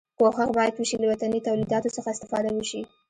کوښښ 0.17 0.49
باید 0.57 0.73
وشي 0.75 0.95
له 1.01 1.07
وطني 1.11 1.39
تولیداتو 1.47 1.93
څخه 1.95 2.09
استفاده 2.11 2.49
وشي. 2.53 2.81